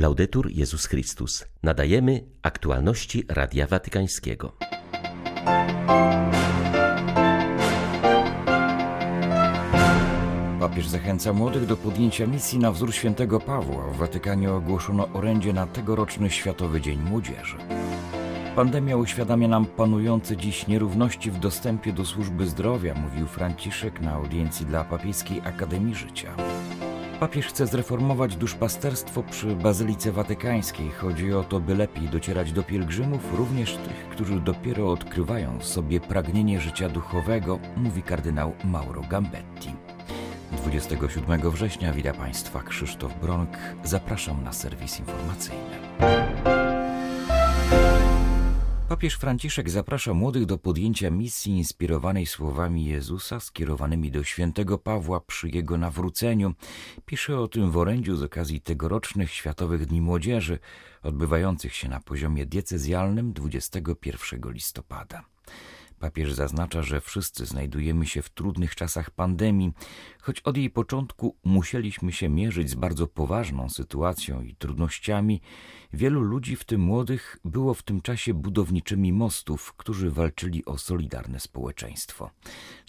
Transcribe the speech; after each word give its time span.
Laudetur 0.00 0.50
Jezus 0.50 0.86
Chrystus. 0.86 1.44
Nadajemy 1.62 2.24
aktualności 2.42 3.24
Radia 3.28 3.66
Watykańskiego. 3.66 4.52
Papież 10.60 10.88
zachęca 10.88 11.32
młodych 11.32 11.66
do 11.66 11.76
podjęcia 11.76 12.26
misji 12.26 12.58
na 12.58 12.72
wzór 12.72 12.94
świętego 12.94 13.40
Pawła. 13.40 13.90
W 13.90 13.96
Watykanie 13.96 14.52
ogłoszono 14.52 15.08
orędzie 15.12 15.52
na 15.52 15.66
tegoroczny 15.66 16.30
Światowy 16.30 16.80
Dzień 16.80 16.98
Młodzieży. 16.98 17.56
Pandemia 18.56 18.96
uświadamia 18.96 19.48
nam 19.48 19.66
panujące 19.66 20.36
dziś 20.36 20.66
nierówności 20.66 21.30
w 21.30 21.38
dostępie 21.38 21.92
do 21.92 22.04
służby 22.04 22.46
zdrowia, 22.46 22.94
mówił 22.94 23.26
Franciszek 23.26 24.00
na 24.00 24.12
audiencji 24.12 24.66
dla 24.66 24.84
Papieskiej 24.84 25.40
Akademii 25.40 25.94
Życia. 25.94 26.34
Papież 27.20 27.46
chce 27.46 27.66
zreformować 27.66 28.36
duszpasterstwo 28.36 29.22
przy 29.22 29.46
Bazylice 29.46 30.12
Watykańskiej. 30.12 30.90
Chodzi 30.90 31.34
o 31.34 31.44
to, 31.44 31.60
by 31.60 31.74
lepiej 31.74 32.08
docierać 32.08 32.52
do 32.52 32.62
pielgrzymów, 32.62 33.34
również 33.34 33.76
tych, 33.76 34.08
którzy 34.10 34.40
dopiero 34.40 34.92
odkrywają 34.92 35.60
sobie 35.60 36.00
pragnienie 36.00 36.60
życia 36.60 36.88
duchowego, 36.88 37.58
mówi 37.76 38.02
kardynał 38.02 38.52
Mauro 38.64 39.02
Gambetti. 39.10 39.70
27 40.52 41.50
września 41.50 41.92
wita 41.92 42.12
Państwa 42.12 42.62
Krzysztof 42.62 43.20
Bronk. 43.20 43.58
Zapraszam 43.84 44.44
na 44.44 44.52
serwis 44.52 44.98
informacyjny. 45.00 45.89
Papież 48.90 49.14
Franciszek 49.14 49.70
zaprasza 49.70 50.14
młodych 50.14 50.46
do 50.46 50.58
podjęcia 50.58 51.10
misji 51.10 51.52
inspirowanej 51.52 52.26
słowami 52.26 52.84
Jezusa 52.84 53.40
skierowanymi 53.40 54.10
do 54.10 54.24
świętego 54.24 54.78
Pawła 54.78 55.20
przy 55.20 55.48
jego 55.48 55.78
nawróceniu. 55.78 56.54
Pisze 57.06 57.38
o 57.38 57.48
tym 57.48 57.70
w 57.70 57.76
orędziu 57.76 58.16
z 58.16 58.22
okazji 58.22 58.60
tegorocznych 58.60 59.32
Światowych 59.32 59.86
Dni 59.86 60.00
Młodzieży, 60.00 60.58
odbywających 61.02 61.74
się 61.74 61.88
na 61.88 62.00
poziomie 62.00 62.46
diecezjalnym 62.46 63.32
21 63.32 64.52
listopada. 64.52 65.24
Papież 66.00 66.32
zaznacza, 66.32 66.82
że 66.82 67.00
wszyscy 67.00 67.46
znajdujemy 67.46 68.06
się 68.06 68.22
w 68.22 68.30
trudnych 68.30 68.74
czasach 68.74 69.10
pandemii, 69.10 69.72
choć 70.20 70.40
od 70.40 70.56
jej 70.56 70.70
początku 70.70 71.36
musieliśmy 71.44 72.12
się 72.12 72.28
mierzyć 72.28 72.70
z 72.70 72.74
bardzo 72.74 73.06
poważną 73.06 73.68
sytuacją 73.68 74.42
i 74.42 74.54
trudnościami. 74.54 75.40
Wielu 75.92 76.20
ludzi, 76.20 76.56
w 76.56 76.64
tym 76.64 76.80
młodych, 76.80 77.38
było 77.44 77.74
w 77.74 77.82
tym 77.82 78.00
czasie 78.00 78.34
budowniczymi 78.34 79.12
mostów, 79.12 79.72
którzy 79.76 80.10
walczyli 80.10 80.64
o 80.64 80.78
solidarne 80.78 81.40
społeczeństwo. 81.40 82.30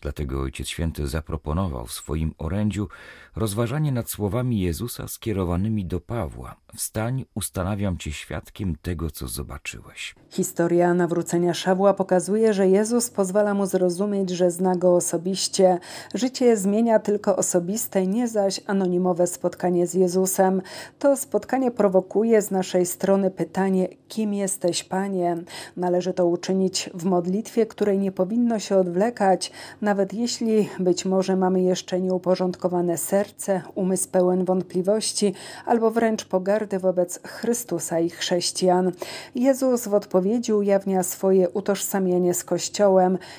Dlatego 0.02 0.42
Ojciec 0.42 0.68
Święty 0.68 1.08
zaproponował 1.08 1.86
w 1.86 1.92
swoim 1.92 2.34
orędziu 2.38 2.88
rozważanie 3.36 3.92
nad 3.92 4.10
słowami 4.10 4.60
Jezusa 4.60 5.08
skierowanymi 5.08 5.86
do 5.86 6.00
Pawła. 6.00 6.56
Wstań, 6.76 7.26
ustanawiam 7.36 7.98
cię 7.98 8.12
świadkiem 8.12 8.76
tego, 8.82 9.12
co 9.12 9.28
zobaczyłeś. 9.28 10.16
Historia 10.30 10.94
nawrócenia 10.94 11.54
Szawła 11.54 11.94
pokazuje, 11.94 12.54
że 12.54 12.68
Jezus 12.68 13.01
pozwala 13.10 13.54
mu 13.54 13.66
zrozumieć, 13.66 14.30
że 14.30 14.52
zna 14.52 14.76
go 14.76 14.96
osobiście. 14.96 15.80
Życie 16.14 16.58
zmienia 16.58 17.00
tylko 17.00 17.36
osobiste, 17.36 18.08
nie 18.08 18.28
zaś 18.28 18.62
anonimowe 18.68 19.28
spotkanie 19.28 19.88
z 19.88 19.94
Jezusem. 19.94 20.62
To 21.00 21.18
spotkanie 21.18 21.72
prowokuje 21.72 22.42
z 22.42 22.52
naszej 22.52 22.86
strony 22.86 23.32
pytanie, 23.32 23.88
kim 24.08 24.34
jesteś, 24.34 24.84
Panie? 24.84 25.38
Należy 25.78 26.14
to 26.14 26.26
uczynić 26.26 26.90
w 26.94 27.06
modlitwie, 27.06 27.66
której 27.66 28.00
nie 28.00 28.12
powinno 28.12 28.60
się 28.60 28.78
odwlekać, 28.78 29.52
nawet 29.82 30.14
jeśli 30.14 30.70
być 30.80 31.06
może 31.06 31.36
mamy 31.36 31.62
jeszcze 31.62 32.02
nieuporządkowane 32.02 32.98
serce, 32.98 33.62
umysł 33.76 34.10
pełen 34.10 34.46
wątpliwości 34.46 35.34
albo 35.66 35.92
wręcz 35.92 36.26
pogardy 36.26 36.80
wobec 36.80 37.20
Chrystusa 37.28 38.00
i 38.00 38.10
chrześcijan. 38.10 38.92
Jezus 39.36 39.88
w 39.88 39.94
odpowiedzi 39.94 40.54
ujawnia 40.54 41.04
swoje 41.04 41.50
utożsamienie 41.50 42.34
z 42.34 42.44
Kościołem. 42.44 42.91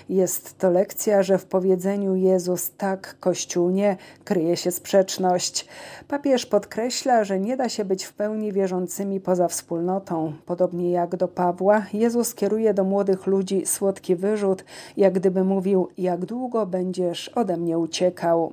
Jest 0.09 0.59
to 0.59 0.71
lekcja, 0.71 1.23
że 1.23 1.39
w 1.39 1.45
powiedzeniu 1.45 2.15
Jezus 2.15 2.71
tak, 2.71 3.17
Kościół 3.21 3.71
nie, 3.71 3.97
kryje 4.25 4.57
się 4.57 4.71
sprzeczność. 4.71 5.69
Papież 6.09 6.47
podkreśla, 6.47 7.25
że 7.25 7.41
nie 7.41 7.57
da 7.57 7.69
się 7.69 7.85
być 7.85 8.05
w 8.05 8.13
pełni 8.13 8.53
wierzącymi 8.53 9.21
poza 9.21 9.49
wspólnotą. 9.49 10.33
Podobnie 10.47 10.91
jak 10.91 11.17
do 11.17 11.29
Pawła, 11.29 11.87
Jezus 11.93 12.35
kieruje 12.35 12.75
do 12.75 12.85
młodych 12.85 13.27
ludzi 13.27 13.67
słodki 13.67 14.17
wyrzut, 14.17 14.65
jak 14.97 15.13
gdyby 15.13 15.45
mówił, 15.45 15.89
jak 15.99 16.25
długo 16.25 16.67
będziesz 16.67 17.29
ode 17.29 17.57
mnie 17.57 17.79
uciekał. 17.79 18.53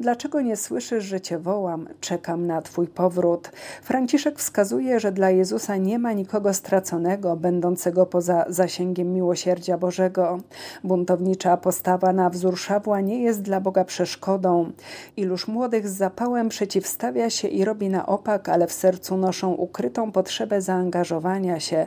Dlaczego 0.00 0.40
nie 0.40 0.56
słyszysz, 0.56 1.04
że 1.04 1.20
cię 1.20 1.38
wołam? 1.38 1.88
Czekam 2.00 2.46
na 2.46 2.62
twój 2.62 2.86
powrót. 2.86 3.50
Franciszek 3.82 4.38
wskazuje, 4.38 5.00
że 5.00 5.12
dla 5.12 5.30
Jezusa 5.30 5.76
nie 5.76 5.98
ma 5.98 6.12
nikogo 6.12 6.54
straconego, 6.54 7.36
będącego 7.36 8.06
poza 8.06 8.44
zasięgiem 8.48 9.12
miłosierdzia 9.12 9.78
Bożego. 9.78 10.35
Buntownicza 10.84 11.56
postawa 11.56 12.12
na 12.12 12.30
wzór 12.30 12.58
Szawła 12.58 13.00
nie 13.00 13.22
jest 13.22 13.42
dla 13.42 13.60
Boga 13.60 13.84
przeszkodą. 13.84 14.72
Iluż 15.16 15.48
młodych 15.48 15.88
z 15.88 15.96
zapałem 15.96 16.48
przeciwstawia 16.48 17.30
się 17.30 17.48
i 17.48 17.64
robi 17.64 17.88
na 17.88 18.06
opak, 18.06 18.48
ale 18.48 18.66
w 18.66 18.72
sercu 18.72 19.16
noszą 19.16 19.52
ukrytą 19.52 20.12
potrzebę 20.12 20.62
zaangażowania 20.62 21.60
się, 21.60 21.86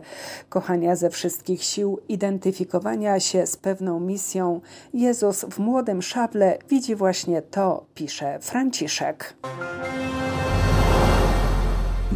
kochania 0.49 0.95
ze 0.95 1.09
wszystkich 1.09 1.63
sił, 1.63 1.99
identyfikowania 2.09 3.19
się 3.19 3.47
z 3.47 3.57
pewną 3.57 3.99
misją. 3.99 4.61
Jezus 4.93 5.45
w 5.45 5.59
młodym 5.59 6.01
szable 6.01 6.57
widzi 6.69 6.95
właśnie 6.95 7.41
to, 7.41 7.85
pisze 7.93 8.39
Franciszek. 8.39 9.33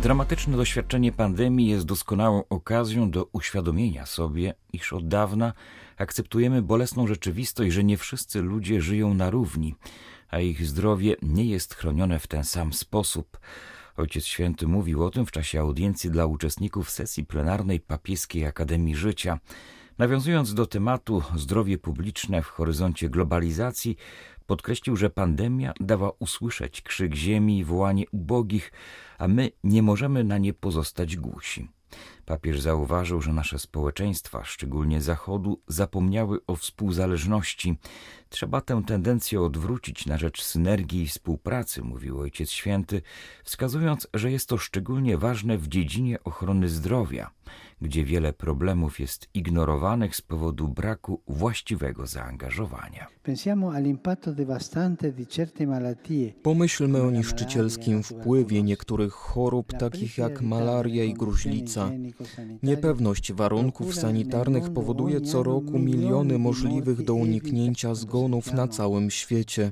Dramatyczne 0.04 0.58
doświadczenie 0.58 1.12
pandemii 1.12 1.68
jest 1.68 1.86
doskonałą 1.86 2.44
okazją 2.50 3.12
do 3.12 3.30
uświadomienia 3.32 4.06
sobie, 4.06 4.54
iż 4.74 4.94
od 4.94 5.08
dawna 5.08 5.54
akceptujemy 5.98 6.62
bolesną 6.62 7.08
rzeczywistość, 7.08 7.74
że 7.74 7.84
nie 7.84 7.98
wszyscy 7.98 8.42
ludzie 8.42 8.82
żyją 8.82 9.14
na 9.14 9.30
równi, 9.30 9.76
a 10.30 10.40
ich 10.40 10.66
zdrowie 10.66 11.16
nie 11.22 11.46
jest 11.46 11.76
chronione 11.76 12.20
w 12.20 12.28
ten 12.28 12.44
sam 12.44 12.74
sposób. 12.74 13.40
Ojciec 13.98 14.26
Święty 14.26 14.68
mówił 14.68 15.04
o 15.04 15.10
tym 15.10 15.26
w 15.26 15.32
czasie 15.32 15.60
audiencji 15.60 16.12
dla 16.12 16.26
uczestników 16.26 16.90
sesji 16.90 17.26
plenarnej 17.26 17.80
Papieskiej 17.80 18.46
Akademii 18.46 18.96
Życia. 18.96 19.40
Nawiązując 19.98 20.54
do 20.54 20.66
tematu 20.66 21.24
zdrowie 21.36 21.78
publiczne 21.78 22.42
w 22.42 22.48
horyzoncie 22.48 23.10
globalizacji, 23.10 23.98
podkreślił, 24.44 24.96
że 24.96 25.10
pandemia 25.10 25.74
dała 25.80 26.12
usłyszeć 26.20 26.82
krzyk 26.82 27.16
ziemi 27.16 27.60
i 27.60 27.64
wołanie 27.64 28.06
ubogich, 28.12 28.72
a 29.18 29.28
my 29.28 29.52
nie 29.64 29.84
możemy 29.84 30.24
na 30.24 30.38
nie 30.38 30.54
pozostać 30.54 31.18
głusi. 31.18 31.68
Papież 32.26 32.62
zauważył, 32.62 33.22
że 33.22 33.34
nasze 33.34 33.60
społeczeństwa, 33.60 34.44
szczególnie 34.44 35.02
Zachodu, 35.02 35.60
zapomniały 35.68 36.40
o 36.48 36.56
współzależności. 36.56 37.78
Trzeba 38.30 38.62
tę 38.62 38.82
tendencję 38.88 39.42
odwrócić 39.42 40.06
na 40.06 40.18
rzecz 40.18 40.44
synergii 40.44 41.02
i 41.02 41.08
współpracy, 41.08 41.82
mówił 41.82 42.20
Ojciec 42.20 42.50
Święty, 42.50 43.02
wskazując, 43.44 44.08
że 44.14 44.32
jest 44.32 44.50
to 44.50 44.58
szczególnie 44.58 45.18
ważne 45.18 45.58
w 45.58 45.68
dziedzinie 45.68 46.24
ochrony 46.24 46.70
zdrowia, 46.70 47.32
gdzie 47.82 48.04
wiele 48.06 48.34
problemów 48.34 49.00
jest 49.00 49.30
ignorowanych 49.34 50.16
z 50.16 50.22
powodu 50.22 50.68
braku 50.68 51.22
właściwego 51.28 52.08
zaangażowania. 52.08 53.08
Pomyślmy 56.44 57.02
o 57.02 57.12
niszczycielskim 57.12 58.04
wpływie 58.04 58.64
niektórych 58.64 59.14
chorób, 59.14 59.74
takich 59.74 60.18
jak 60.18 60.42
malaria 60.42 61.04
i 61.04 61.14
gruźlica. 61.14 61.83
Niepewność 62.64 63.34
warunków 63.34 63.96
sanitarnych 63.96 64.74
powoduje 64.74 65.22
co 65.22 65.44
roku 65.44 65.80
miliony 65.80 66.38
możliwych 66.38 67.04
do 67.04 67.14
uniknięcia 67.14 67.96
zgonów 67.96 68.54
na 68.54 68.68
całym 68.68 69.12
świecie. 69.12 69.72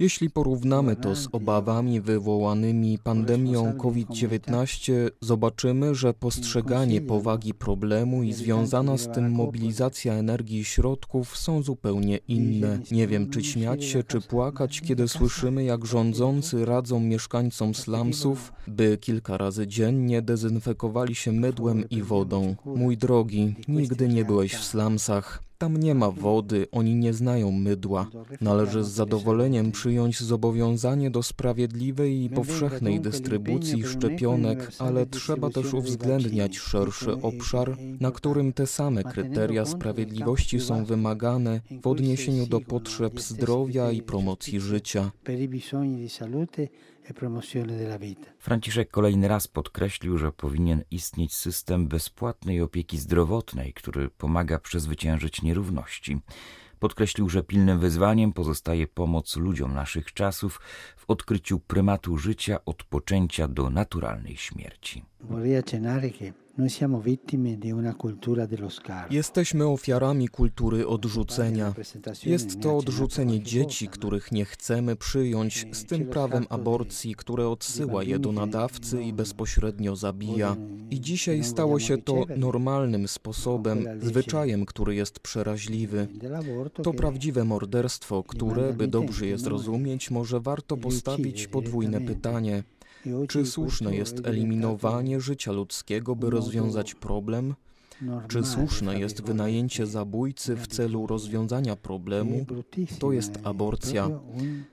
Jeśli 0.00 0.30
porównamy 0.30 0.96
to 0.96 1.16
z 1.16 1.28
obawami 1.32 2.00
wywołanymi 2.00 2.98
pandemią 2.98 3.72
COVID-19, 3.72 4.92
zobaczymy, 5.20 5.94
że 5.94 6.14
postrzeganie 6.14 7.00
powagi 7.00 7.54
problemu 7.54 8.22
i 8.22 8.32
związana 8.32 8.98
z 8.98 9.12
tym 9.12 9.30
mobilizacja 9.30 10.14
energii 10.14 10.58
i 10.58 10.64
środków 10.64 11.36
są 11.36 11.62
zupełnie 11.62 12.16
inne. 12.28 12.78
Nie 12.90 13.06
wiem, 13.06 13.30
czy 13.30 13.44
śmiać 13.44 13.84
się, 13.84 14.02
czy 14.02 14.20
płakać, 14.20 14.80
kiedy 14.80 15.08
słyszymy, 15.08 15.64
jak 15.64 15.86
rządzący 15.86 16.64
radzą 16.64 17.00
mieszkańcom 17.00 17.74
slumsów, 17.74 18.52
by 18.66 18.98
kilka 19.00 19.36
razy 19.36 19.66
dziennie 19.66 20.22
dezynfekowali 20.22 21.14
się 21.14 21.32
mydłem 21.32 21.88
i 21.90 22.02
wodą. 22.02 22.56
Mój 22.64 22.96
drogi, 22.96 23.54
nigdy 23.68 24.08
nie 24.08 24.24
byłeś 24.24 24.54
w 24.54 24.64
slumsach. 24.64 25.49
Tam 25.60 25.76
nie 25.76 25.94
ma 25.94 26.10
wody, 26.10 26.66
oni 26.72 26.94
nie 26.94 27.12
znają 27.12 27.50
mydła. 27.50 28.10
Należy 28.40 28.84
z 28.84 28.88
zadowoleniem 28.88 29.72
przyjąć 29.72 30.20
zobowiązanie 30.20 31.10
do 31.10 31.22
sprawiedliwej 31.22 32.24
i 32.24 32.30
powszechnej 32.30 33.00
dystrybucji 33.00 33.84
szczepionek, 33.84 34.72
ale 34.78 35.06
trzeba 35.06 35.50
też 35.50 35.74
uwzględniać 35.74 36.58
szerszy 36.58 37.12
obszar, 37.12 37.76
na 38.00 38.10
którym 38.10 38.52
te 38.52 38.66
same 38.66 39.04
kryteria 39.04 39.66
sprawiedliwości 39.66 40.60
są 40.60 40.84
wymagane 40.84 41.60
w 41.82 41.86
odniesieniu 41.86 42.46
do 42.46 42.60
potrzeb 42.60 43.20
zdrowia 43.20 43.90
i 43.90 44.02
promocji 44.02 44.60
życia 44.60 45.10
Franciszek 48.38 48.90
kolejny 48.90 49.28
raz 49.28 49.48
podkreślił, 49.48 50.18
że 50.18 50.32
powinien 50.32 50.82
istnieć 50.90 51.34
system 51.34 51.88
bezpłatnej 51.88 52.60
opieki 52.60 52.98
zdrowotnej, 52.98 53.72
który 53.72 54.10
pomaga 54.10 54.58
przezwyciężyć 54.58 55.42
nierówności. 55.42 56.20
Podkreślił, 56.78 57.28
że 57.28 57.42
pilnym 57.42 57.78
wyzwaniem 57.78 58.32
pozostaje 58.32 58.86
pomoc 58.86 59.36
ludziom 59.36 59.74
naszych 59.74 60.12
czasów 60.12 60.60
w 60.96 61.04
odkryciu 61.10 61.60
prymatu 61.60 62.18
życia 62.18 62.64
od 62.64 62.84
poczęcia 62.84 63.48
do 63.48 63.70
naturalnej 63.70 64.36
śmierci. 64.36 65.04
Jesteśmy 69.10 69.66
ofiarami 69.66 70.28
kultury 70.28 70.86
odrzucenia. 70.86 71.74
Jest 72.26 72.60
to 72.60 72.76
odrzucenie 72.76 73.42
dzieci, 73.42 73.88
których 73.88 74.32
nie 74.32 74.44
chcemy 74.44 74.96
przyjąć, 74.96 75.66
z 75.72 75.84
tym 75.84 76.06
prawem 76.06 76.46
aborcji, 76.48 77.14
które 77.14 77.48
odsyła 77.48 78.02
je 78.04 78.18
do 78.18 78.32
nadawcy 78.32 79.02
i 79.02 79.12
bezpośrednio 79.12 79.96
zabija. 79.96 80.56
I 80.90 81.00
dzisiaj 81.00 81.44
stało 81.44 81.78
się 81.80 81.98
to 81.98 82.24
normalnym 82.36 83.08
sposobem, 83.08 83.86
zwyczajem, 84.00 84.66
który 84.66 84.94
jest 84.94 85.20
przeraźliwy. 85.20 86.08
To 86.82 86.92
prawdziwe 86.92 87.44
morderstwo, 87.44 88.22
które, 88.22 88.72
by 88.72 88.88
dobrze 88.88 89.26
je 89.26 89.38
zrozumieć, 89.38 90.10
może 90.10 90.40
warto 90.40 90.76
postawić 90.76 91.46
podwójne 91.46 92.00
pytanie. 92.00 92.62
Czy 93.28 93.46
słuszne 93.46 93.96
jest 93.96 94.26
eliminowanie 94.26 95.20
życia 95.20 95.52
ludzkiego, 95.52 96.16
by 96.16 96.30
rozwiązać 96.30 96.94
problem? 96.94 97.54
Czy 98.28 98.44
słuszne 98.44 98.98
jest 99.00 99.22
wynajęcie 99.22 99.86
zabójcy 99.86 100.56
w 100.56 100.66
celu 100.66 101.06
rozwiązania 101.06 101.76
problemu? 101.76 102.46
To 102.98 103.12
jest 103.12 103.38
aborcja. 103.44 104.10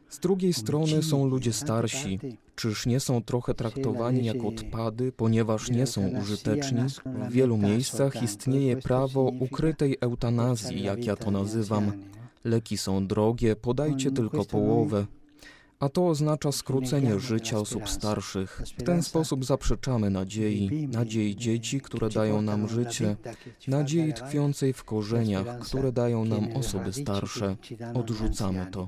Z 0.09 0.19
drugiej 0.19 0.53
strony 0.53 1.03
są 1.03 1.27
ludzie 1.27 1.53
starsi. 1.53 2.19
Czyż 2.56 2.85
nie 2.85 3.00
są 3.00 3.24
trochę 3.24 3.53
traktowani 3.53 4.25
jak 4.25 4.44
odpady, 4.44 5.12
ponieważ 5.12 5.71
nie 5.71 5.88
są 5.88 6.07
użyteczni? 6.07 6.81
W 7.06 7.31
wielu 7.31 7.57
miejscach 7.57 8.24
istnieje 8.24 8.77
prawo 8.77 9.21
ukrytej 9.39 9.97
eutanazji, 10.01 10.83
jak 10.83 11.06
ja 11.06 11.15
to 11.15 11.31
nazywam. 11.31 11.91
Leki 12.44 12.77
są 12.77 13.07
drogie, 13.07 13.56
podajcie 13.56 14.12
tylko 14.12 14.45
połowę 14.45 15.06
a 15.79 15.89
to 15.89 16.07
oznacza 16.07 16.51
skrócenie 16.51 17.19
życia 17.19 17.57
osób 17.57 17.89
starszych. 17.89 18.62
W 18.77 18.83
ten 18.83 19.03
sposób 19.03 19.45
zaprzeczamy 19.45 20.09
nadziei, 20.09 20.88
nadziei 20.88 21.35
dzieci, 21.35 21.81
które 21.81 22.09
dają 22.09 22.41
nam 22.41 22.68
życie, 22.68 23.15
nadziei 23.68 24.13
tkwiącej 24.13 24.74
w 24.74 24.83
korzeniach, 24.83 25.59
które 25.59 25.91
dają 25.91 26.25
nam 26.25 26.47
osoby 26.56 26.94
starsze. 26.94 27.56
Odrzucamy 27.94 28.68
to. 28.71 28.88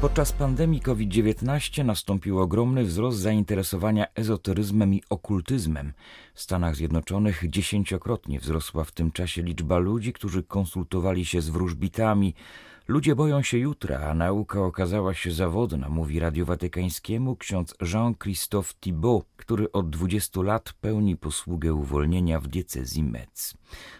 Podczas 0.00 0.32
pandemii 0.32 0.80
COVID-19 0.80 1.84
nastąpił 1.84 2.40
ogromny 2.40 2.84
wzrost 2.84 3.18
zainteresowania 3.18 4.06
ezoteryzmem 4.14 4.94
i 4.94 5.02
okultyzmem. 5.10 5.92
W 6.34 6.40
Stanach 6.40 6.76
Zjednoczonych 6.76 7.44
dziesięciokrotnie 7.48 8.40
wzrosła 8.40 8.84
w 8.84 8.92
tym 8.92 9.12
czasie 9.12 9.42
liczba 9.42 9.78
ludzi, 9.78 10.12
którzy 10.12 10.42
konsultowali 10.42 11.24
się 11.24 11.40
z 11.40 11.48
wróżbitami, 11.48 12.34
Ludzie 12.88 13.14
boją 13.14 13.42
się 13.42 13.58
jutra, 13.58 14.00
a 14.00 14.14
nauka 14.14 14.60
okazała 14.60 15.14
się 15.14 15.32
zawodna, 15.32 15.88
mówi 15.88 16.18
Radiu 16.18 16.46
Watykańskiemu 16.46 17.36
ksiądz 17.36 17.74
Jean-Christophe 17.80 18.74
Thibault, 18.80 19.26
który 19.36 19.72
od 19.72 19.90
20 19.90 20.42
lat 20.42 20.72
pełni 20.80 21.16
posługę 21.16 21.74
uwolnienia 21.74 22.40
w 22.40 22.46
diecezji 22.46 23.02
Metz. 23.02 23.54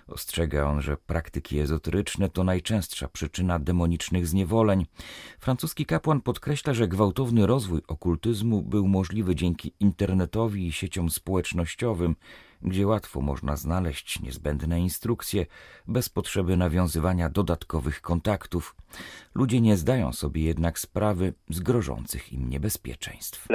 Ostrzega 0.07 0.65
on, 0.67 0.83
że 0.83 0.97
praktyki 0.97 1.59
ezoteryczne 1.59 2.29
to 2.29 2.45
najczęstsza 2.45 3.09
przyczyna 3.09 3.59
demonicznych 3.59 4.27
zniewoleń. 4.27 4.87
Francuski 5.41 5.87
kapłan 5.87 6.21
podkreśla, 6.21 6.75
że 6.75 6.89
gwałtowny 6.89 7.47
rozwój 7.47 7.81
okultyzmu 7.89 8.63
był 8.63 8.89
możliwy 8.89 9.35
dzięki 9.35 9.73
internetowi 9.81 10.67
i 10.67 10.73
sieciom 10.73 11.11
społecznościowym, 11.11 12.17
gdzie 12.65 12.87
łatwo 12.87 13.21
można 13.21 13.57
znaleźć 13.57 14.21
niezbędne 14.21 14.81
instrukcje 14.81 15.47
bez 15.89 16.09
potrzeby 16.09 16.57
nawiązywania 16.57 17.29
dodatkowych 17.29 18.01
kontaktów. 18.01 18.77
Ludzie 19.35 19.61
nie 19.61 19.77
zdają 19.77 20.13
sobie 20.13 20.45
jednak 20.45 20.79
sprawy 20.79 21.33
z 21.51 21.61
grożących 21.61 22.33
im 22.33 22.51
niebezpieczeństw. 22.51 23.49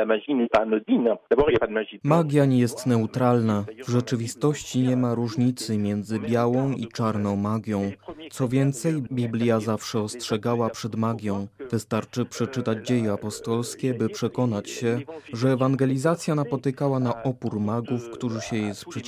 Magia 2.04 2.46
nie 2.46 2.60
jest 2.60 2.86
neutralna. 2.86 3.66
W 3.88 3.90
rzeczywistości 3.90 4.80
nie 4.80 4.98
ma 4.98 5.16
różnicy 5.16 5.78
między 5.78 6.20
białą 6.20 6.72
i 6.72 6.88
czarną 6.88 7.36
magią. 7.36 7.92
Co 8.32 8.48
więcej, 8.48 9.02
Biblia 9.12 9.60
zawsze 9.60 10.00
ostrzegała 10.00 10.70
przed 10.70 10.96
magią. 10.96 11.48
Wystarczy 11.72 12.26
przeczytać 12.26 12.88
dzieje 12.88 13.14
apostolskie, 13.14 13.94
by 13.94 14.10
przekonać 14.10 14.70
się, 14.70 15.00
że 15.34 15.50
ewangelizacja 15.50 16.36
napotykała 16.36 17.00
na 17.00 17.24
opór 17.24 17.60
magów, 17.60 18.10
którzy 18.10 18.42
się 18.42 18.56
jej 18.56 18.76
sprzeciwiali. 18.76 18.99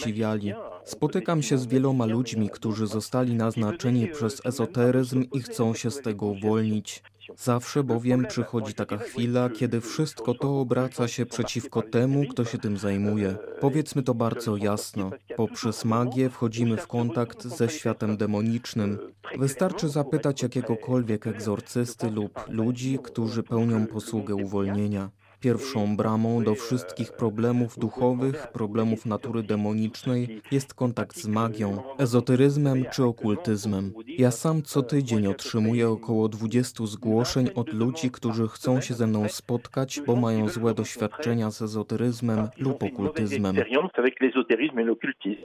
Spotykam 0.83 1.41
się 1.41 1.57
z 1.57 1.65
wieloma 1.65 2.05
ludźmi, 2.05 2.49
którzy 2.49 2.87
zostali 2.87 3.35
naznaczeni 3.35 4.07
przez 4.07 4.45
ezoteryzm 4.45 5.23
i 5.33 5.39
chcą 5.41 5.73
się 5.73 5.91
z 5.91 6.01
tego 6.01 6.25
uwolnić. 6.25 7.03
Zawsze 7.37 7.83
bowiem 7.83 8.25
przychodzi 8.25 8.73
taka 8.73 8.97
chwila, 8.97 9.49
kiedy 9.49 9.81
wszystko 9.81 10.33
to 10.33 10.59
obraca 10.59 11.07
się 11.07 11.25
przeciwko 11.25 11.81
temu, 11.81 12.23
kto 12.29 12.45
się 12.45 12.57
tym 12.57 12.77
zajmuje. 12.77 13.35
Powiedzmy 13.59 14.03
to 14.03 14.13
bardzo 14.13 14.57
jasno. 14.57 15.11
Poprzez 15.35 15.85
magię 15.85 16.29
wchodzimy 16.29 16.77
w 16.77 16.87
kontakt 16.87 17.47
ze 17.47 17.69
światem 17.69 18.17
demonicznym. 18.17 18.97
Wystarczy 19.37 19.89
zapytać 19.89 20.41
jakiegokolwiek 20.41 21.27
egzorcysty 21.27 22.11
lub 22.11 22.39
ludzi, 22.47 22.99
którzy 23.03 23.43
pełnią 23.43 23.87
posługę 23.87 24.35
uwolnienia. 24.35 25.09
Pierwszą 25.41 25.97
bramą 25.97 26.43
do 26.43 26.55
wszystkich 26.55 27.11
problemów 27.13 27.79
duchowych, 27.79 28.47
problemów 28.47 29.05
natury 29.05 29.43
demonicznej 29.43 30.41
jest 30.51 30.73
kontakt 30.73 31.17
z 31.17 31.27
magią, 31.27 31.83
ezoteryzmem 31.97 32.85
czy 32.91 33.03
okultyzmem. 33.03 33.93
Ja 34.07 34.31
sam 34.31 34.61
co 34.61 34.81
tydzień 34.81 35.27
otrzymuję 35.27 35.89
około 35.89 36.29
20 36.29 36.85
zgłoszeń 36.85 37.49
od 37.55 37.73
ludzi, 37.73 38.11
którzy 38.11 38.47
chcą 38.47 38.81
się 38.81 38.93
ze 38.93 39.07
mną 39.07 39.27
spotkać, 39.29 40.01
bo 40.07 40.15
mają 40.15 40.49
złe 40.49 40.73
doświadczenia 40.73 41.51
z 41.51 41.61
ezoteryzmem 41.61 42.47
lub 42.57 42.83
okultyzmem. 42.83 43.55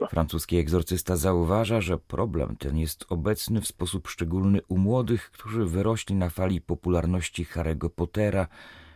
Francuski 0.09 0.57
egzorcysta 0.57 1.15
zauważa, 1.15 1.81
że 1.81 1.97
problem 1.97 2.55
ten 2.55 2.77
jest 2.77 3.05
obecny 3.09 3.61
w 3.61 3.67
sposób 3.67 4.07
szczególny 4.07 4.59
u 4.67 4.77
młodych, 4.77 5.31
którzy 5.31 5.65
wyrośli 5.65 6.15
na 6.15 6.29
fali 6.29 6.61
popularności 6.61 7.45
Harry'ego 7.45 7.89
Pottera, 7.89 8.47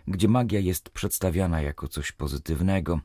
gdzie 0.07 0.27
magia 0.27 0.59
jest 0.59 0.89
przedstawiana 0.89 1.61
jako 1.61 1.87
coś 1.87 2.11
pozytywnego. 2.11 2.99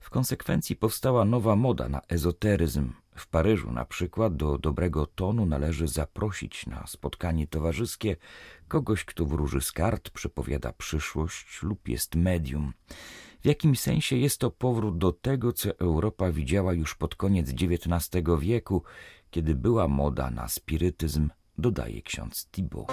W 0.00 0.10
konsekwencji 0.10 0.76
powstała 0.76 1.24
nowa 1.24 1.56
moda 1.56 1.88
na 1.88 2.00
ezoteryzm. 2.08 2.92
W 3.16 3.28
Paryżu 3.28 3.72
na 3.72 3.84
przykład 3.84 4.36
do 4.36 4.58
dobrego 4.58 5.06
tonu 5.06 5.46
należy 5.46 5.88
zaprosić 5.88 6.66
na 6.66 6.86
spotkanie 6.86 7.46
towarzyskie 7.46 8.16
kogoś, 8.68 9.04
kto 9.04 9.26
wróży 9.26 9.60
z 9.60 9.72
kart, 9.72 10.10
przepowiada 10.10 10.72
przyszłość 10.72 11.62
lub 11.62 11.88
jest 11.88 12.14
medium. 12.14 12.72
W 13.40 13.46
jakimś 13.46 13.80
sensie 13.80 14.16
jest 14.16 14.38
to 14.38 14.50
powrót 14.50 14.98
do 14.98 15.12
tego, 15.12 15.52
co 15.52 15.78
Europa 15.78 16.32
widziała 16.32 16.72
już 16.72 16.94
pod 16.94 17.14
koniec 17.14 17.50
XIX 17.50 18.24
wieku, 18.40 18.82
kiedy 19.30 19.54
była 19.54 19.88
moda 19.88 20.30
na 20.30 20.48
spirytyzm, 20.48 21.28
dodaje 21.58 22.02
ksiądz 22.02 22.46
Thibault. 22.50 22.92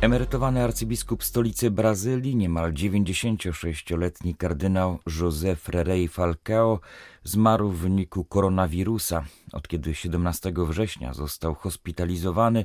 Emerytowany 0.00 0.62
arcybiskup 0.64 1.24
stolicy 1.24 1.70
Brazylii, 1.70 2.36
niemal 2.36 2.72
96-letni 2.72 4.34
kardynał 4.34 4.98
José 5.06 5.56
Frerei 5.56 6.08
Falcao 6.08 6.80
zmarł 7.24 7.70
w 7.70 7.78
wyniku 7.78 8.24
koronawirusa. 8.24 9.24
Od 9.52 9.68
kiedy 9.68 9.94
17 9.94 10.52
września 10.56 11.14
został 11.14 11.54
hospitalizowany, 11.54 12.64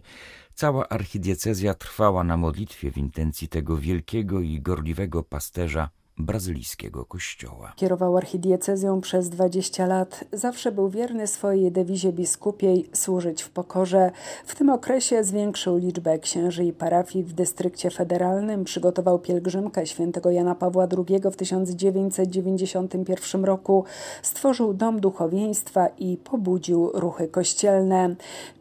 cała 0.54 0.90
archidiecezja 0.90 1.74
trwała 1.74 2.24
na 2.24 2.38
modlitwie 2.38 2.92
w 2.92 2.98
intencji 2.98 3.48
tego 3.48 3.78
wielkiego 3.78 4.40
i 4.40 4.62
gorliwego 4.62 5.24
pasterza 5.24 5.90
brazylijskiego 6.18 7.06
kościoła. 7.06 7.74
Kierował 7.76 8.18
archidiecezją 8.18 9.02
przez 9.02 9.30
20 9.30 9.88
lat. 9.88 10.24
Zawsze 10.32 10.72
był 10.72 10.90
wierny 10.90 11.28
swojej 11.28 11.72
dewizie 11.72 12.14
biskupiej 12.14 12.90
służyć 12.94 13.42
w 13.42 13.50
pokorze. 13.50 14.12
W 14.46 14.56
tym 14.56 14.70
okresie 14.70 15.24
zwiększył 15.24 15.78
liczbę 15.78 16.20
księży 16.20 16.66
i 16.66 16.74
parafii 16.74 17.26
w 17.26 17.34
dystrykcie 17.34 17.92
federalnym, 17.92 18.64
przygotował 18.64 19.20
pielgrzymkę 19.20 19.88
świętego 19.88 20.32
Jana 20.32 20.56
Pawła 20.56 20.88
II 21.08 21.22
w 21.32 21.36
1991 21.36 23.46
roku, 23.46 23.86
stworzył 24.22 24.74
dom 24.74 25.00
duchowieństwa 25.00 25.88
i 25.88 26.18
pobudził 26.18 26.92
ruchy 26.94 27.28
kościelne. 27.28 28.16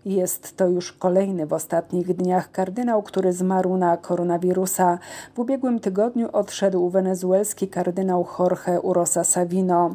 Jest 0.05 0.57
to 0.57 0.69
już 0.69 0.93
kolejny 0.93 1.47
w 1.47 1.53
ostatnich 1.53 2.17
dniach 2.17 2.51
kardynał, 2.51 3.03
który 3.03 3.33
zmarł 3.33 3.77
na 3.77 3.97
koronawirusa. 3.97 4.99
W 5.35 5.39
ubiegłym 5.39 5.81
tygodniu 5.81 6.29
odszedł 6.33 6.91
Wenezuelę 6.91 7.43
portugalski 7.43 7.69
kardynał 7.69 8.27
Jorge 8.39 8.81
Urosa 8.83 9.25
Savino. 9.25 9.95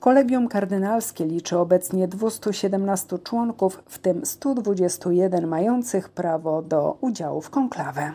Kolegium 0.00 0.48
kardynalskie 0.48 1.26
liczy 1.26 1.58
obecnie 1.58 2.08
217 2.08 3.18
członków, 3.18 3.82
w 3.86 3.98
tym 3.98 4.26
121 4.26 5.46
mających 5.46 6.08
prawo 6.08 6.62
do 6.62 6.96
udziału 7.00 7.40
w 7.40 7.50
konklawę. 7.50 8.12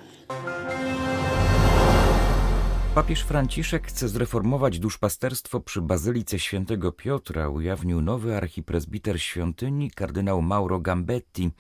Papież 2.95 3.23
Franciszek 3.23 3.87
chce 3.87 4.09
zreformować 4.09 4.79
duszpasterstwo 4.79 5.59
przy 5.59 5.81
Bazylice 5.81 6.39
Świętego 6.39 6.91
Piotra, 6.91 7.49
ujawnił 7.49 8.01
nowy 8.01 8.37
archipresbiter 8.37 9.21
świątyni, 9.21 9.91
kardynał 9.91 10.41
Mauro 10.41 10.79
Gambetti. 10.79 11.51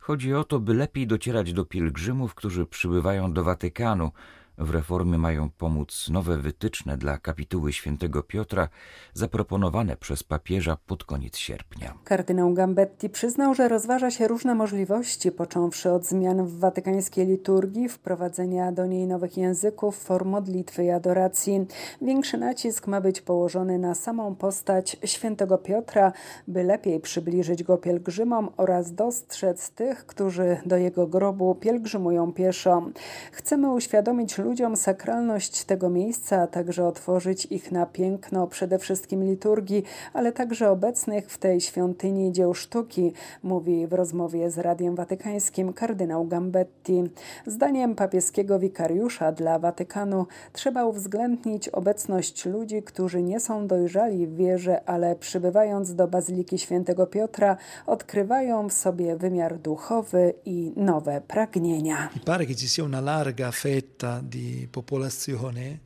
Chodzi 0.00 0.34
o 0.34 0.44
to, 0.44 0.60
by 0.60 0.74
lepiej 0.74 1.06
docierać 1.06 1.52
do 1.52 1.64
pielgrzymów, 1.64 2.34
którzy 2.34 2.66
przybywają 2.66 3.32
do 3.32 3.44
Watykanu. 3.44 4.10
W 4.58 4.70
reformie 4.70 5.18
mają 5.18 5.50
pomóc 5.50 6.08
nowe 6.10 6.38
wytyczne 6.38 6.96
dla 6.96 7.18
kapituły 7.18 7.72
świętego 7.72 8.22
Piotra, 8.22 8.68
zaproponowane 9.14 9.96
przez 9.96 10.22
papieża 10.22 10.76
pod 10.86 11.04
koniec 11.04 11.36
sierpnia. 11.36 11.94
Kardynał 12.04 12.54
Gambetti 12.54 13.10
przyznał, 13.10 13.54
że 13.54 13.68
rozważa 13.68 14.10
się 14.10 14.28
różne 14.28 14.54
możliwości, 14.54 15.32
począwszy 15.32 15.90
od 15.90 16.04
zmian 16.04 16.46
w 16.46 16.58
watykańskiej 16.58 17.26
liturgii, 17.26 17.88
wprowadzenia 17.88 18.72
do 18.72 18.86
niej 18.86 19.06
nowych 19.06 19.36
języków, 19.36 19.98
form 19.98 20.28
modlitwy 20.28 20.84
i 20.84 20.90
adoracji. 20.90 21.66
Większy 22.02 22.38
nacisk 22.38 22.86
ma 22.86 23.00
być 23.00 23.20
położony 23.20 23.78
na 23.78 23.94
samą 23.94 24.34
postać 24.34 24.96
świętego 25.04 25.58
Piotra, 25.58 26.12
by 26.48 26.62
lepiej 26.62 27.00
przybliżyć 27.00 27.62
go 27.62 27.78
pielgrzymom 27.78 28.50
oraz 28.56 28.94
dostrzec 28.94 29.70
tych, 29.70 30.06
którzy 30.06 30.56
do 30.66 30.76
jego 30.76 31.06
grobu 31.06 31.54
pielgrzymują 31.54 32.32
pieszo. 32.32 32.90
Chcemy 33.32 33.72
uświadomić 33.72 34.38
ludziom 34.46 34.76
sakralność 34.76 35.64
tego 35.64 35.90
miejsca, 35.90 36.42
a 36.42 36.46
także 36.46 36.86
otworzyć 36.86 37.46
ich 37.46 37.72
na 37.72 37.86
piękno 37.86 38.46
przede 38.46 38.78
wszystkim 38.78 39.24
liturgii, 39.24 39.84
ale 40.12 40.32
także 40.32 40.70
obecnych 40.70 41.30
w 41.30 41.38
tej 41.38 41.60
świątyni 41.60 42.32
dzieł 42.32 42.54
sztuki, 42.54 43.12
mówi 43.42 43.86
w 43.86 43.92
rozmowie 43.92 44.50
z 44.50 44.58
Radiem 44.58 44.94
Watykańskim 44.94 45.72
kardynał 45.72 46.24
Gambetti. 46.24 47.02
Zdaniem 47.46 47.94
papieskiego 47.94 48.58
wikariusza 48.58 49.32
dla 49.32 49.58
Watykanu 49.58 50.26
trzeba 50.52 50.84
uwzględnić 50.84 51.68
obecność 51.68 52.46
ludzi, 52.46 52.82
którzy 52.82 53.22
nie 53.22 53.40
są 53.40 53.66
dojrzali 53.66 54.26
w 54.26 54.36
wierze, 54.36 54.88
ale 54.88 55.16
przybywając 55.16 55.94
do 55.94 56.08
Bazyliki 56.08 56.58
Świętego 56.58 57.06
Piotra, 57.06 57.56
odkrywają 57.86 58.68
w 58.68 58.72
sobie 58.72 59.16
wymiar 59.16 59.58
duchowy 59.58 60.34
i 60.44 60.72
nowe 60.76 61.20
pragnienia. 61.20 62.08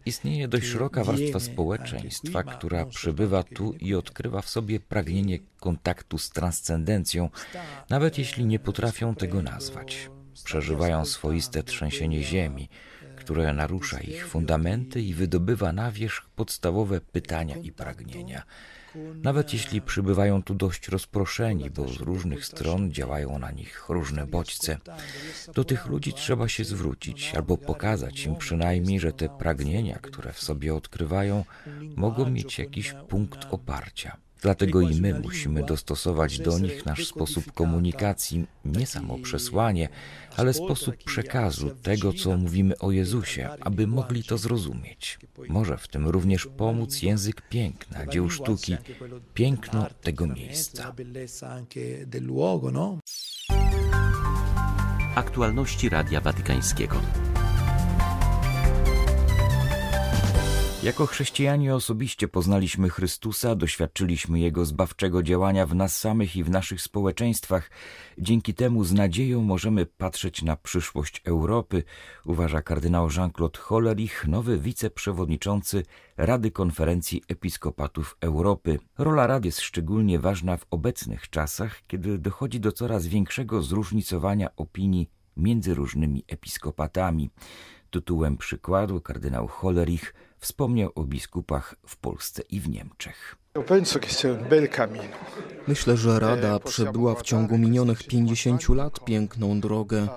Istnieje 0.07 0.49
dość 0.49 0.66
szeroka 0.66 1.04
warstwa 1.04 1.40
społeczeństwa, 1.40 2.42
która 2.42 2.87
przybywa 2.87 3.42
tu 3.42 3.73
i 3.73 3.95
odkrywa 3.95 4.42
w 4.42 4.49
sobie 4.49 4.80
pragnienie 4.80 5.38
kontaktu 5.61 6.19
z 6.19 6.30
transcendencją, 6.30 7.30
nawet 7.90 8.19
jeśli 8.19 8.47
nie 8.47 8.59
potrafią 8.59 9.14
tego 9.14 9.42
nazwać. 9.42 10.11
Przeżywają 10.45 11.04
swoiste 11.04 11.62
trzęsienie 11.62 12.23
ziemi, 12.23 12.69
które 13.16 13.52
narusza 13.52 14.00
ich 14.00 14.26
fundamenty 14.26 15.02
i 15.02 15.14
wydobywa 15.14 15.73
na 15.73 15.92
wierzch 15.92 16.28
podstawowe 16.37 17.00
pytania 17.00 17.57
i 17.57 17.73
pragnienia. 17.73 18.42
Nawet 19.23 19.53
jeśli 19.53 19.83
przybywają 19.83 20.43
tu 20.43 20.55
dość 20.55 20.89
rozproszeni, 20.89 21.71
bo 21.71 21.89
z 21.89 21.97
różnych 21.97 22.47
stron 22.47 22.93
działają 22.93 23.39
na 23.39 23.51
nich 23.51 23.85
różne 23.89 24.27
bodźce, 24.27 24.79
do 25.55 25.65
tych 25.65 25.87
ludzi 25.87 26.13
trzeba 26.13 26.49
się 26.49 26.65
zwrócić 26.65 27.35
albo 27.35 27.57
pokazać 27.57 28.25
im 28.25 28.37
przynajmniej, 28.37 29.01
że 29.01 29.13
te 29.13 29.29
pragnienia, 29.29 29.99
które 29.99 30.33
w 30.33 30.43
sobie 30.43 30.75
odkrywają, 30.75 31.45
mogą 31.97 32.31
mieć 32.31 32.59
jakiś 32.59 32.95
punkt 33.09 33.47
oparcia. 33.51 34.17
Dlatego 34.43 34.81
i 34.81 35.01
my 35.01 35.21
musimy 35.21 35.63
dostosować 35.63 36.39
do 36.39 36.59
nich 36.59 36.87
nasz 36.87 37.07
sposób 37.07 37.53
komunikacji, 37.53 38.47
nie 38.65 38.87
samo 38.87 39.19
przesłanie, 39.19 39.89
ale 40.37 40.53
sposób 40.53 40.97
przekazu 41.05 41.71
tego, 41.83 42.13
co 42.13 42.37
mówimy 42.37 42.79
o 42.79 42.91
Jezusie, 42.91 43.49
aby 43.61 43.87
mogli 43.87 44.25
to 44.25 44.39
zrozumieć. 44.39 45.19
Może 45.49 45.77
w 45.77 45.89
tym 45.89 46.09
również 46.09 46.47
pomóc 46.47 47.03
język 47.03 47.49
piękna, 47.49 48.07
dzieł 48.07 48.31
sztuki, 48.31 48.77
piękno 49.35 49.87
tego 50.03 50.27
miejsca. 50.27 50.95
Aktualności 55.15 55.89
Radia 55.89 56.21
Watykańskiego. 56.21 57.01
Jako 60.83 61.07
chrześcijanie 61.07 61.75
osobiście 61.75 62.29
poznaliśmy 62.29 62.91
Chrystusa, 62.91 63.55
doświadczyliśmy 63.55 64.41
Jego 64.41 64.65
zbawczego 64.65 65.23
działania 65.23 65.67
w 65.67 65.75
nas 65.75 65.97
samych 65.97 66.37
i 66.37 66.45
w 66.45 66.51
naszych 66.51 66.83
społeczeństwach. 66.83 67.71
Dzięki 68.19 68.55
temu 68.55 68.85
z 68.85 68.93
nadzieją 68.93 69.43
możemy 69.43 69.87
patrzeć 69.87 70.43
na 70.43 70.57
przyszłość 70.57 71.23
Europy, 71.25 71.83
uważa 72.25 72.63
kardynał 72.63 73.09
Jean-Claude 73.17 73.59
Hollerich, 73.59 74.27
nowy 74.29 74.59
wiceprzewodniczący 74.59 75.83
Rady 76.17 76.51
Konferencji 76.51 77.23
Episkopatów 77.29 78.17
Europy. 78.21 78.79
Rola 78.99 79.27
Rady 79.27 79.49
jest 79.49 79.61
szczególnie 79.61 80.19
ważna 80.19 80.57
w 80.57 80.67
obecnych 80.71 81.31
czasach, 81.31 81.81
kiedy 81.87 82.19
dochodzi 82.19 82.61
do 82.61 82.73
coraz 82.73 83.07
większego 83.07 83.63
zróżnicowania 83.63 84.57
opinii 84.57 85.11
między 85.37 85.75
różnymi 85.75 86.25
episkopatami. 86.29 87.31
Tytułem 87.91 88.37
przykładu 88.37 89.01
kardynał 89.01 89.49
Hollerich 89.49 90.15
wspomniał 90.41 90.93
o 90.95 91.05
biskupach 91.05 91.75
w 91.87 91.97
Polsce 91.97 92.43
i 92.51 92.61
w 92.61 92.69
Niemczech. 92.69 93.37
Myślę, 95.69 95.97
że 95.97 96.21
Rada 96.21 96.59
przebyła 96.59 97.15
w 97.15 97.23
ciągu 97.23 97.59
minionych 97.59 98.03
50 98.07 98.69
lat 98.69 99.05
piękną 99.05 99.61
drogę. 99.61 100.09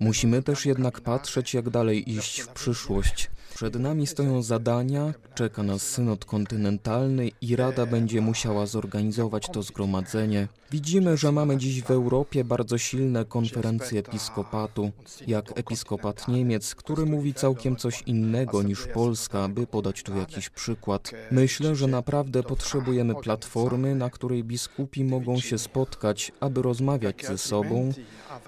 Musimy 0.00 0.42
też 0.42 0.66
jednak 0.66 1.00
patrzeć, 1.00 1.54
jak 1.54 1.70
dalej 1.70 2.10
iść 2.10 2.40
w 2.40 2.48
przyszłość. 2.48 3.30
Przed 3.60 3.74
nami 3.74 4.06
stoją 4.06 4.42
zadania, 4.42 5.14
czeka 5.34 5.62
nas 5.62 5.82
synod 5.82 6.24
kontynentalny 6.24 7.30
i 7.40 7.56
Rada 7.56 7.86
będzie 7.86 8.20
musiała 8.20 8.66
zorganizować 8.66 9.46
to 9.52 9.62
zgromadzenie. 9.62 10.48
Widzimy, 10.70 11.16
że 11.16 11.32
mamy 11.32 11.56
dziś 11.56 11.82
w 11.82 11.90
Europie 11.90 12.44
bardzo 12.44 12.78
silne 12.78 13.24
konferencje 13.24 14.00
episkopatu, 14.00 14.90
jak 15.26 15.58
episkopat 15.58 16.28
Niemiec, 16.28 16.74
który 16.74 17.06
mówi 17.06 17.34
całkiem 17.34 17.76
coś 17.76 18.02
innego 18.02 18.62
niż 18.62 18.86
Polska, 18.86 19.48
by 19.48 19.66
podać 19.66 20.02
tu 20.02 20.16
jakiś 20.16 20.48
przykład. 20.48 21.10
Myślę, 21.30 21.76
że 21.76 21.86
naprawdę 21.86 22.42
potrzebujemy 22.42 23.14
platformy, 23.14 23.94
na 23.94 24.10
której 24.10 24.44
biskupi 24.44 25.04
mogą 25.04 25.40
się 25.40 25.58
spotkać, 25.58 26.32
aby 26.40 26.62
rozmawiać 26.62 27.26
ze 27.26 27.38
sobą, 27.38 27.92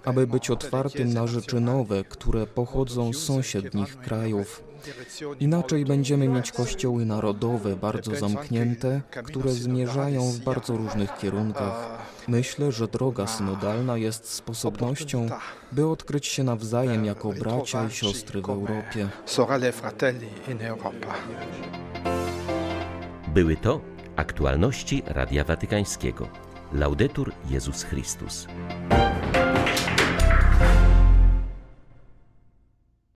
aby 0.05 0.27
być 0.27 0.51
otwartym 0.51 1.13
na 1.13 1.27
rzeczy 1.27 1.61
nowe, 1.61 2.05
które 2.05 2.47
pochodzą 2.47 3.13
z 3.13 3.17
sąsiednich 3.17 3.97
krajów. 3.97 4.72
Inaczej 5.41 5.85
będziemy 5.85 6.29
mieć 6.29 6.53
kościoły 6.53 7.07
narodowe 7.07 7.77
bardzo 7.77 8.15
zamknięte, 8.15 9.01
które 9.25 9.51
zmierzają 9.51 10.33
w 10.33 10.39
bardzo 10.39 10.77
różnych 10.77 11.19
kierunkach. 11.19 11.99
Myślę, 12.29 12.73
że 12.73 12.89
droga 12.89 13.27
synodalna 13.27 13.97
jest 13.97 14.29
sposobnością, 14.29 15.29
by 15.73 15.87
odkryć 15.87 16.27
się 16.27 16.45
nawzajem 16.45 17.05
jako 17.05 17.33
bracia 17.33 17.87
i 17.87 17.91
siostry 17.91 18.43
w 18.43 18.51
Europie. 18.51 19.09
Były 23.35 23.57
to 23.57 23.81
aktualności 24.17 25.03
Radia 25.07 25.45
Watykańskiego. 25.45 26.29
Laudetur 26.73 27.33
Jezus 27.51 27.83
Chrystus. 27.83 28.47